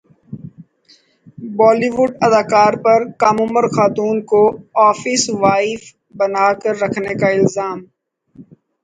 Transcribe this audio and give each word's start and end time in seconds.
Holi 1.57 1.89
would 1.95 2.11
اداکار 2.25 2.73
پر 2.83 2.99
کم 3.21 3.35
عمر 3.43 3.65
خاتون 3.75 4.15
کو 4.29 4.41
افس 4.87 5.23
وائفبنا 5.41 6.45
کر 6.61 6.73
رکھنے 6.83 7.13
کا 7.19 7.27
الزام 7.37 7.77